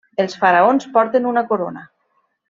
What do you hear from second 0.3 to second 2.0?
faraons porten una corona.